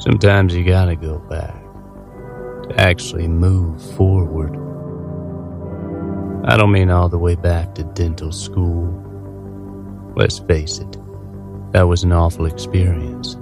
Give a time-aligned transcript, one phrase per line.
[0.00, 1.54] Sometimes you gotta go back
[2.64, 4.56] to actually move forward.
[6.46, 9.14] I don't mean all the way back to dental school.
[10.16, 10.96] Let's face it,
[11.72, 13.36] that was an awful experience.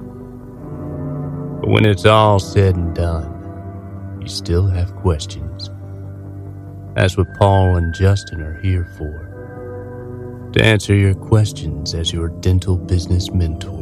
[1.48, 5.70] But when it's all said and done, you still have questions.
[6.96, 9.44] That's what Paul and Justin are here for.
[10.54, 13.77] To answer your questions as your dental business mentors.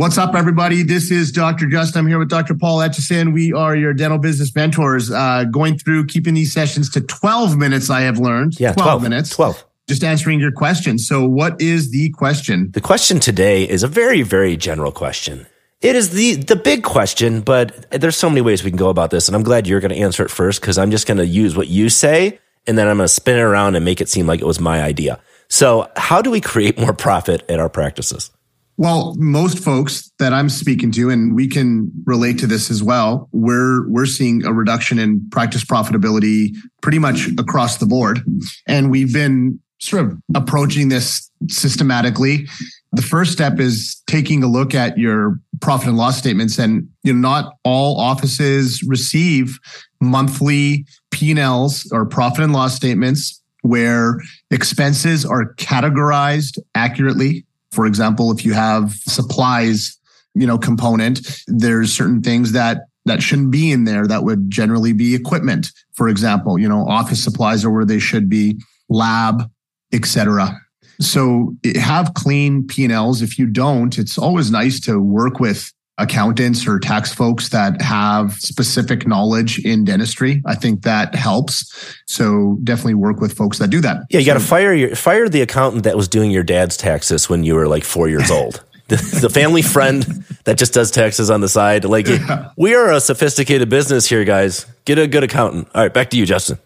[0.00, 0.82] What's up, everybody?
[0.82, 1.66] This is Dr.
[1.66, 1.98] Justin.
[1.98, 2.54] I'm here with Dr.
[2.54, 3.34] Paul Etchison.
[3.34, 7.90] We are your dental business mentors, uh, going through keeping these sessions to 12 minutes,
[7.90, 8.58] I have learned.
[8.58, 9.28] Yeah, 12, 12 minutes.
[9.28, 9.62] 12.
[9.90, 11.06] Just answering your questions.
[11.06, 12.70] So, what is the question?
[12.72, 15.46] The question today is a very, very general question.
[15.82, 19.10] It is the the big question, but there's so many ways we can go about
[19.10, 21.26] this, and I'm glad you're going to answer it first because I'm just going to
[21.26, 24.08] use what you say, and then I'm going to spin it around and make it
[24.08, 25.20] seem like it was my idea.
[25.48, 28.30] So, how do we create more profit at our practices?
[28.80, 33.28] Well, most folks that I'm speaking to, and we can relate to this as well,
[33.30, 38.22] we're we're seeing a reduction in practice profitability pretty much across the board.
[38.66, 42.48] And we've been sort of approaching this systematically.
[42.92, 46.58] The first step is taking a look at your profit and loss statements.
[46.58, 49.58] And you know, not all offices receive
[50.00, 58.44] monthly P&Ls or profit and loss statements where expenses are categorized accurately for example, if
[58.44, 59.98] you have supplies,
[60.34, 64.92] you know, component, there's certain things that that shouldn't be in there that would generally
[64.92, 65.72] be equipment.
[65.92, 69.50] For example, you know, office supplies are where they should be, lab,
[69.92, 70.60] etc.
[71.00, 73.22] So have clean P&Ls.
[73.22, 78.32] If you don't, it's always nice to work with accountants or tax folks that have
[78.34, 80.42] specific knowledge in dentistry.
[80.46, 81.94] I think that helps.
[82.06, 83.98] So definitely work with folks that do that.
[84.10, 86.76] Yeah, you so, got to fire your fire the accountant that was doing your dad's
[86.76, 88.64] taxes when you were like four years old.
[88.88, 90.02] the, the family friend
[90.44, 91.84] that just does taxes on the side.
[91.84, 92.50] Like yeah.
[92.56, 94.66] we are a sophisticated business here, guys.
[94.84, 95.68] Get a good accountant.
[95.74, 96.58] All right, back to you, Justin.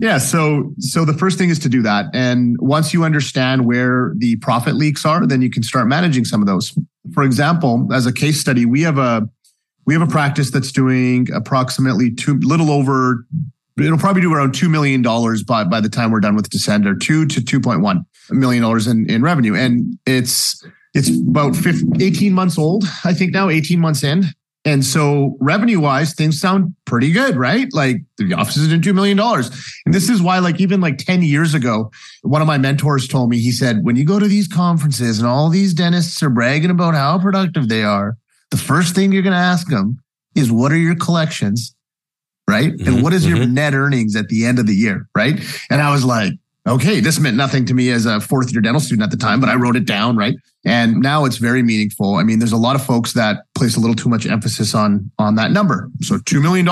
[0.00, 4.12] Yeah, so so the first thing is to do that, and once you understand where
[4.18, 6.78] the profit leaks are, then you can start managing some of those
[7.12, 9.28] for example, as a case study, we have a
[9.86, 13.26] we have a practice that's doing approximately two little over
[13.84, 16.94] it'll probably do around two million dollars by by the time we're done with December,
[16.94, 19.54] two to two point one million dollars in, in revenue.
[19.54, 20.64] And it's
[20.94, 24.24] it's about 15, 18 months old, I think now, 18 months in.
[24.68, 27.68] And so revenue wise, things sound pretty good, right?
[27.72, 29.18] Like the office is in $2 million.
[29.18, 31.90] And this is why, like, even like 10 years ago,
[32.20, 35.26] one of my mentors told me, he said, when you go to these conferences and
[35.26, 38.18] all these dentists are bragging about how productive they are,
[38.50, 40.02] the first thing you're going to ask them
[40.34, 41.74] is, what are your collections?
[42.46, 42.72] Right.
[42.72, 43.54] Mm-hmm, and what is your mm-hmm.
[43.54, 45.08] net earnings at the end of the year?
[45.16, 45.40] Right.
[45.70, 46.34] And I was like,
[46.68, 49.40] okay, this meant nothing to me as a fourth year dental student at the time,
[49.40, 50.34] but I wrote it down, right?
[50.64, 52.16] And now it's very meaningful.
[52.16, 55.10] I mean, there's a lot of folks that place a little too much emphasis on
[55.18, 55.90] on that number.
[56.00, 56.66] So $2 million.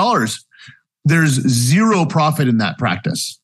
[1.05, 3.39] There's zero profit in that practice.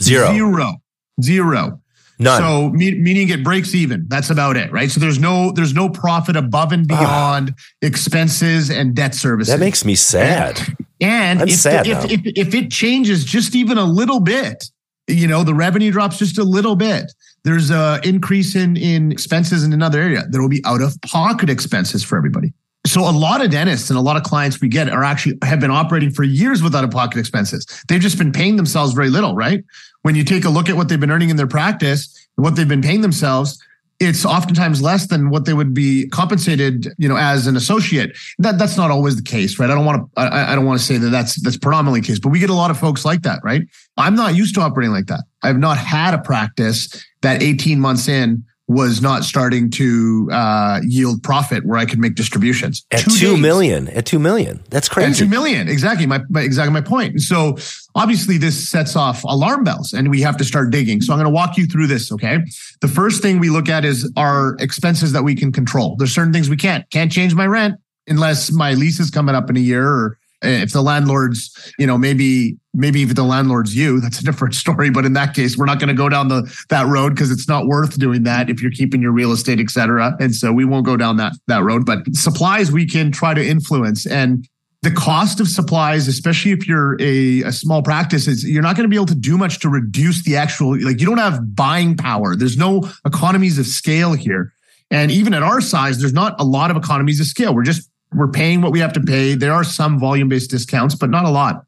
[0.00, 0.32] Zero.
[0.32, 0.74] Zero.
[1.22, 1.80] Zero.
[2.20, 2.40] None.
[2.40, 4.06] So me- meaning it breaks even.
[4.08, 4.90] That's about it, right?
[4.90, 6.98] So there's no there's no profit above and ah.
[6.98, 9.52] beyond expenses and debt services.
[9.52, 10.60] That makes me sad.
[11.00, 14.64] And, and if, sad if, if, if it changes just even a little bit,
[15.08, 17.12] you know, the revenue drops just a little bit.
[17.44, 20.24] There's a increase in in expenses in another area.
[20.28, 22.52] There will be out of pocket expenses for everybody.
[22.86, 25.60] So a lot of dentists and a lot of clients we get are actually have
[25.60, 27.66] been operating for years with out of pocket expenses.
[27.88, 29.64] They've just been paying themselves very little, right?
[30.02, 32.56] When you take a look at what they've been earning in their practice and what
[32.56, 33.62] they've been paying themselves,
[34.00, 38.16] it's oftentimes less than what they would be compensated, you know, as an associate.
[38.38, 39.68] That that's not always the case, right?
[39.68, 42.06] I don't want to I, I don't want to say that that's that's predominantly the
[42.06, 43.62] case, but we get a lot of folks like that, right?
[43.96, 45.24] I'm not used to operating like that.
[45.42, 51.22] I've not had a practice that 18 months in was not starting to uh, yield
[51.22, 52.84] profit where I could make distributions.
[52.90, 55.10] At two, two million, at two million, that's crazy.
[55.10, 57.12] At two million, exactly my, my exactly my point.
[57.12, 57.56] And so
[57.94, 61.00] obviously this sets off alarm bells, and we have to start digging.
[61.00, 62.12] So I'm going to walk you through this.
[62.12, 62.38] Okay,
[62.82, 65.96] the first thing we look at is our expenses that we can control.
[65.96, 66.88] There's certain things we can't.
[66.90, 70.72] Can't change my rent unless my lease is coming up in a year or if
[70.72, 74.90] the landlord's, you know, maybe maybe if the landlord's you, that's a different story.
[74.90, 77.48] But in that case, we're not going to go down the that road because it's
[77.48, 80.16] not worth doing that if you're keeping your real estate, et cetera.
[80.20, 81.84] And so we won't go down that that road.
[81.84, 84.48] But supplies we can try to influence and
[84.82, 88.84] the cost of supplies, especially if you're a, a small practice, is you're not going
[88.84, 91.96] to be able to do much to reduce the actual like you don't have buying
[91.96, 92.36] power.
[92.36, 94.52] There's no economies of scale here.
[94.90, 97.54] And even at our size, there's not a lot of economies of scale.
[97.54, 99.34] We're just we're paying what we have to pay.
[99.34, 101.64] There are some volume based discounts, but not a lot.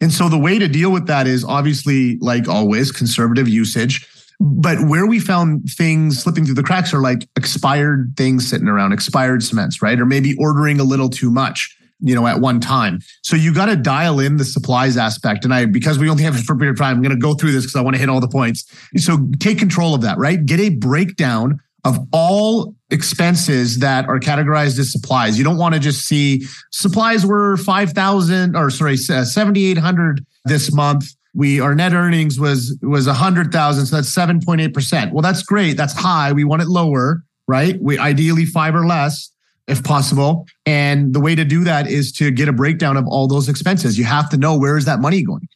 [0.00, 4.06] And so the way to deal with that is obviously, like always, conservative usage.
[4.38, 8.92] But where we found things slipping through the cracks are like expired things sitting around,
[8.92, 9.98] expired cements, right?
[9.98, 13.00] Or maybe ordering a little too much you know, at one time.
[13.22, 15.44] So you got to dial in the supplies aspect.
[15.44, 17.34] And I, because we only have a short period of time, I'm going to go
[17.34, 18.70] through this because I want to hit all the points.
[18.98, 20.44] So take control of that, right?
[20.44, 25.38] Get a breakdown of all expenses that are categorized as supplies.
[25.38, 31.06] You don't want to just see supplies were 5,000 or sorry, uh, 7,800 this month.
[31.32, 33.86] We, our net earnings was, was a hundred thousand.
[33.86, 35.12] So that's 7.8%.
[35.12, 35.76] Well, that's great.
[35.76, 36.32] That's high.
[36.32, 37.80] We want it lower, right?
[37.80, 39.30] We ideally five or less
[39.68, 40.46] if possible.
[40.64, 43.96] And the way to do that is to get a breakdown of all those expenses.
[43.96, 45.46] You have to know where is that money going,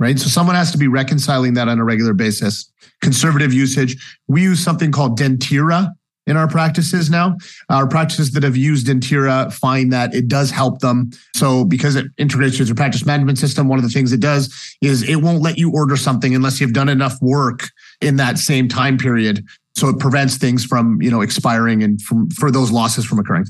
[0.00, 0.18] right?
[0.18, 2.72] So someone has to be reconciling that on a regular basis.
[3.02, 3.96] Conservative usage.
[4.26, 5.90] We use something called Dentira
[6.26, 7.36] in our practices now.
[7.68, 11.10] Our practices that have used Dentira find that it does help them.
[11.34, 14.76] So because it integrates with your practice management system, one of the things it does
[14.82, 17.68] is it won't let you order something unless you've done enough work
[18.00, 19.44] in that same time period
[19.76, 23.46] so it prevents things from, you know, expiring and from, for those losses from occurring.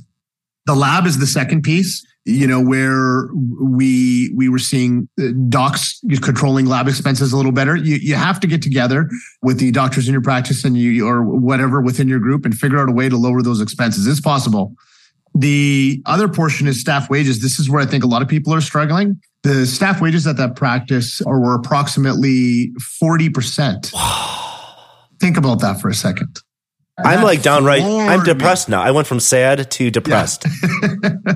[0.67, 6.01] The lab is the second piece, you know, where we, we were seeing uh, docs
[6.21, 7.77] controlling lab expenses a little better.
[7.77, 9.09] You, you have to get together
[9.43, 12.81] with the doctors in your practice and you, or whatever within your group and figure
[12.81, 14.09] out a way to lower those expenses.
[14.09, 14.75] It's possible.
[15.37, 17.43] The other portion is staff wages.
[17.43, 19.21] This is where I think a lot of people are struggling.
[19.45, 23.93] The staff wages at that practice are were approximately 40%.
[25.21, 26.41] Think about that for a second.
[26.99, 28.83] I'm like downright, I'm depressed now.
[28.83, 30.47] I went from sad to depressed.
[30.83, 31.33] Yeah.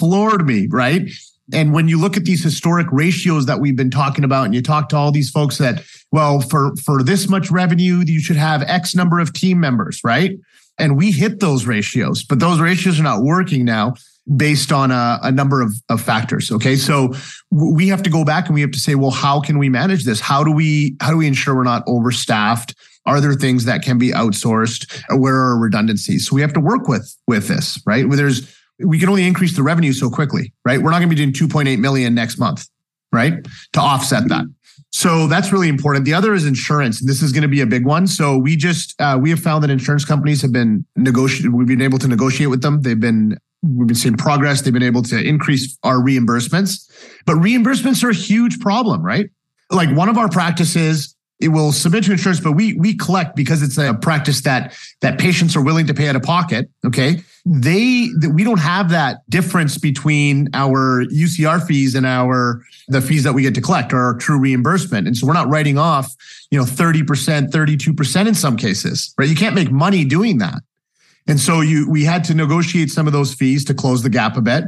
[0.00, 1.08] floored me, right?
[1.52, 4.62] And when you look at these historic ratios that we've been talking about, and you
[4.62, 8.62] talk to all these folks that, well, for, for this much revenue, you should have
[8.62, 10.32] X number of team members, right?
[10.78, 13.94] And we hit those ratios, but those ratios are not working now
[14.36, 16.50] based on a, a number of, of factors.
[16.52, 16.76] Okay.
[16.76, 17.12] So
[17.50, 20.04] we have to go back and we have to say, well, how can we manage
[20.04, 20.20] this?
[20.20, 22.74] How do we, how do we ensure we're not overstaffed?
[23.06, 25.02] Are there things that can be outsourced?
[25.18, 26.28] Where are redundancies?
[26.28, 28.06] So we have to work with, with this, right?
[28.06, 30.80] Where there's, we can only increase the revenue so quickly, right?
[30.80, 32.66] We're not going to be doing 2.8 million next month,
[33.12, 33.34] right?
[33.72, 34.44] To offset that.
[34.92, 36.04] So that's really important.
[36.04, 37.00] The other is insurance.
[37.04, 38.06] This is going to be a big one.
[38.06, 41.52] So we just uh, we have found that insurance companies have been negotiated.
[41.52, 42.82] We've been able to negotiate with them.
[42.82, 44.62] They've been we've been seeing progress.
[44.62, 46.90] They've been able to increase our reimbursements,
[47.24, 49.30] but reimbursements are a huge problem, right?
[49.70, 53.62] Like one of our practices, it will submit to insurance, but we we collect because
[53.62, 56.68] it's a practice that that patients are willing to pay out of pocket.
[56.84, 63.00] Okay, they that we don't have that difference between our UCR fees and our the
[63.00, 65.78] fees that we get to collect or our true reimbursement, and so we're not writing
[65.78, 66.14] off
[66.50, 69.28] you know thirty percent, thirty two percent in some cases, right?
[69.28, 70.60] You can't make money doing that.
[71.26, 74.36] And so you, we had to negotiate some of those fees to close the gap
[74.36, 74.64] a bit.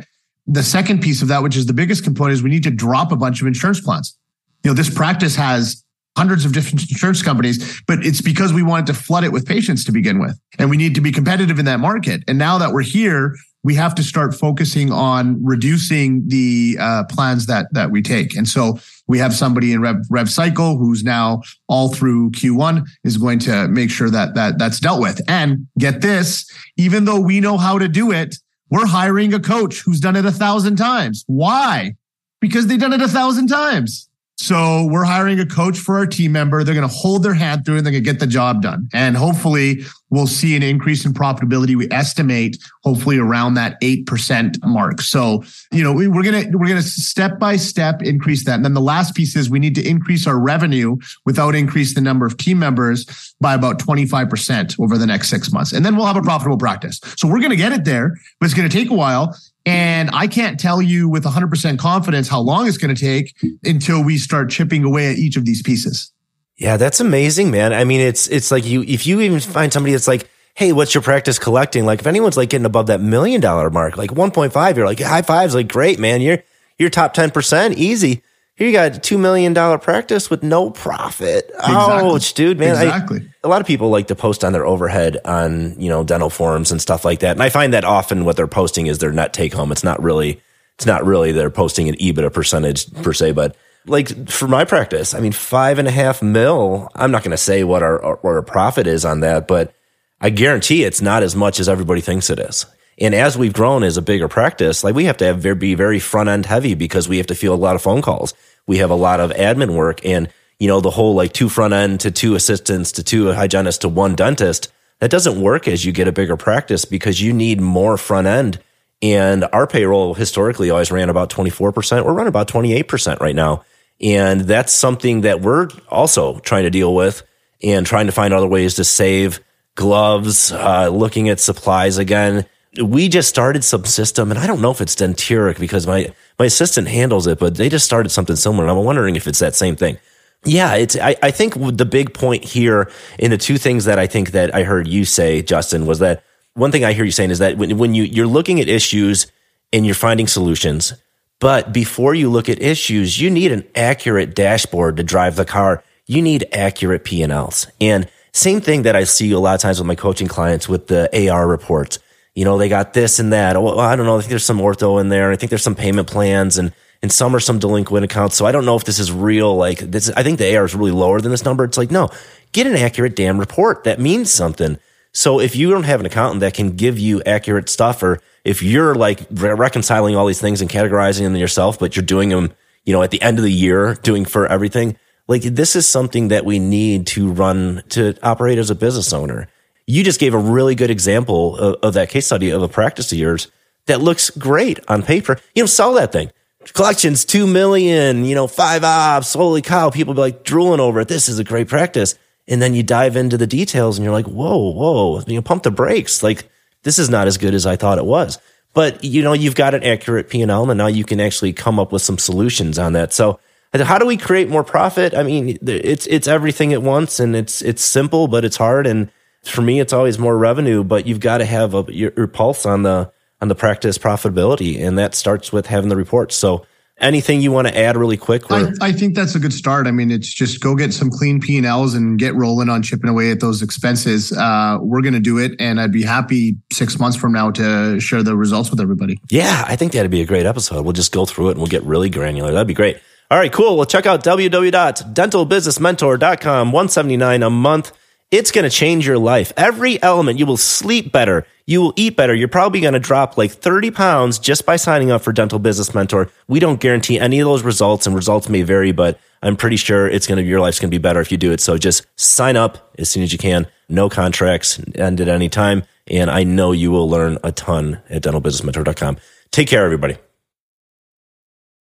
[0.47, 3.11] The second piece of that, which is the biggest component, is we need to drop
[3.11, 4.17] a bunch of insurance plans.
[4.63, 5.83] You know, this practice has
[6.17, 9.85] hundreds of different insurance companies, but it's because we wanted to flood it with patients
[9.85, 10.39] to begin with.
[10.59, 12.23] And we need to be competitive in that market.
[12.29, 17.47] And now that we're here, we have to start focusing on reducing the uh, plans
[17.47, 18.37] that that we take.
[18.37, 23.17] And so we have somebody in Rev, Rev Cycle who's now all through Q1 is
[23.17, 25.21] going to make sure that that that's dealt with.
[25.29, 28.37] And get this, even though we know how to do it,
[28.71, 31.25] we're hiring a coach who's done it a thousand times.
[31.27, 31.95] Why?
[32.41, 34.09] Because they've done it a thousand times.
[34.43, 36.65] So we're hiring a coach for our team member.
[36.65, 38.89] They're going to hold their hand through and they're going to get the job done.
[38.93, 41.75] And hopefully we'll see an increase in profitability.
[41.75, 45.01] We estimate hopefully around that 8% mark.
[45.01, 45.43] So,
[45.73, 48.55] you know, we, are going to, we're going to step by step increase that.
[48.55, 52.03] And then the last piece is we need to increase our revenue without increase the
[52.03, 55.73] number of team members by about 25% over the next six months.
[55.73, 57.01] And then we'll have a profitable practice.
[57.17, 59.37] So we're going to get it there, but it's going to take a while.
[59.65, 64.05] And I can't tell you with 100% confidence how long it's going to take until
[64.05, 66.13] we start chipping away at each of these pieces.
[66.57, 67.73] Yeah, that's amazing, man.
[67.73, 70.95] I mean, it's it's like you if you even find somebody that's like, "Hey, what's
[70.95, 74.77] your practice collecting?" Like if anyone's like getting above that million dollar mark, like 1.5,
[74.77, 76.21] you're like, "High fives, like great, man.
[76.21, 76.39] You're
[76.79, 78.23] you're top 10%, easy."
[78.55, 81.51] Here you got a $2 million practice with no profit.
[81.55, 82.11] Exactly.
[82.11, 82.71] Ouch, dude, man.
[82.75, 83.21] Exactly.
[83.21, 86.29] I, a lot of people like to post on their overhead on, you know, dental
[86.29, 87.33] forums and stuff like that.
[87.33, 89.73] And I find that often what they're posting is their net take home.
[89.73, 90.43] It's not really,
[90.77, 93.57] it's not really they're posting an EBITDA percentage per se, but
[93.87, 97.37] like for my practice, I mean, five and a half mil, I'm not going to
[97.37, 99.75] say what our, what our profit is on that, but
[100.21, 102.67] I guarantee it's not as much as everybody thinks it is.
[102.99, 105.99] And as we've grown as a bigger practice, like we have to have be very
[105.99, 108.35] front end heavy because we have to field a lot of phone calls.
[108.67, 110.29] We have a lot of admin work and,
[110.61, 113.89] you know, the whole like two front end to two assistants to two hygienists to
[113.89, 114.73] one dentist.
[115.01, 118.61] That doesn't work as you get a bigger practice because you need more front end.
[119.03, 122.05] And our payroll historically always ran about 24%.
[122.05, 123.65] We're running about 28% right now.
[124.03, 127.23] And that's something that we're also trying to deal with
[127.63, 129.41] and trying to find other ways to save
[129.75, 132.47] gloves, uh, looking at supplies again.
[132.83, 136.47] We just started some system, and I don't know if it's Dentira because my, my
[136.47, 138.65] assistant handles it, but they just started something similar.
[138.65, 139.99] And I'm wondering if it's that same thing.
[140.45, 140.97] Yeah, it's.
[140.97, 144.55] I, I think the big point here in the two things that I think that
[144.55, 147.57] I heard you say, Justin, was that one thing I hear you saying is that
[147.59, 149.31] when, when you you're looking at issues
[149.73, 150.95] and you're finding solutions,
[151.43, 155.83] but before you look at issues, you need an accurate dashboard to drive the car.
[156.07, 157.67] You need accurate P and Ls.
[157.81, 160.87] And same thing that I see a lot of times with my coaching clients with
[160.87, 161.99] the AR reports.
[162.37, 163.57] You know, they got this and that.
[163.57, 164.19] Oh, I don't know.
[164.19, 165.33] I think there's some ortho in there.
[165.33, 166.73] I think there's some payment plans and
[167.03, 168.37] and some are some delinquent accounts.
[168.37, 169.57] So I don't know if this is real.
[169.57, 171.65] Like this, I think the AR is really lower than this number.
[171.65, 172.09] It's like, no,
[172.53, 173.83] get an accurate damn report.
[173.83, 174.79] That means something.
[175.11, 178.63] So if you don't have an accountant that can give you accurate stuff, or if
[178.63, 182.53] you're like re- reconciling all these things and categorizing them yourself, but you're doing them,
[182.85, 184.97] you know, at the end of the year, doing for everything,
[185.29, 189.49] like this is something that we need to run to operate as a business owner.
[189.87, 193.13] You just gave a really good example of, of that case study of a practice
[193.13, 193.51] of yours
[193.87, 195.39] that looks great on paper.
[195.55, 196.31] You know, sell that thing
[196.73, 199.35] collections, two million, you know, five ops.
[199.35, 199.91] Holy cow.
[199.91, 201.09] People be like drooling over it.
[201.09, 202.17] This is a great practice.
[202.49, 205.63] And then you dive into the details and you're like, whoa, whoa, you know, pump
[205.63, 206.23] the brakes.
[206.23, 206.49] Like
[206.83, 208.39] this is not as good as I thought it was.
[208.75, 211.93] But you know, you've got an accurate P&L and now you can actually come up
[211.93, 213.13] with some solutions on that.
[213.13, 213.39] So
[213.75, 215.15] how do we create more profit?
[215.15, 218.87] I mean, it's, it's everything at once and it's, it's simple, but it's hard.
[218.87, 219.11] And
[219.45, 222.67] for me, it's always more revenue, but you've got to have a, your, your pulse
[222.67, 223.11] on the,
[223.41, 224.83] on the practice profitability.
[224.83, 226.35] And that starts with having the reports.
[226.35, 226.67] So
[227.03, 228.51] anything you want to add really quick?
[228.51, 229.87] I, I, think that's a good start.
[229.87, 233.31] I mean, it's just go get some clean P&Ls and get rolling on chipping away
[233.31, 234.33] at those expenses.
[234.33, 235.53] Uh, we're going to do it.
[235.59, 239.21] And I'd be happy six months from now to share the results with everybody.
[239.29, 240.85] Yeah, I think that'd be a great episode.
[240.85, 242.53] We'll just go through it and we'll get really granular.
[242.53, 242.99] That'd be great.
[243.31, 243.77] All right, cool.
[243.77, 246.73] Well, check out www.dentalbusinessmentor.com.
[246.73, 247.93] 179 a month.
[248.33, 249.53] It's going to change your life.
[249.59, 251.47] Every element, you will sleep better.
[251.67, 252.35] You will eat better.
[252.35, 255.95] You're probably going to drop like 30 pounds just by signing up for Dental Business
[255.95, 256.31] Mentor.
[256.49, 260.09] We don't guarantee any of those results and results may vary, but I'm pretty sure
[260.09, 261.61] it's going to, your life's going to be better if you do it.
[261.61, 263.67] So just sign up as soon as you can.
[263.91, 265.83] No contracts end at any time.
[266.07, 269.19] And I know you will learn a ton at dentalbusinessmentor.com.
[269.51, 270.17] Take care, everybody.